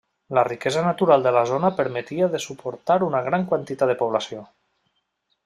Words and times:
La 0.35 0.43
riquesa 0.45 0.83
natural 0.85 1.25
de 1.27 1.33
la 1.35 1.43
zona 1.49 1.71
permetia 1.81 2.31
de 2.37 2.41
suportar 2.47 2.97
una 3.09 3.23
gran 3.29 3.47
quantitat 3.53 3.93
de 3.95 3.99
població. 4.01 4.43